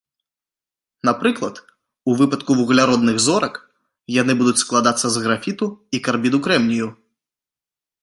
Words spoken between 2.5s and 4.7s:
вугляродных зорак, яны будуць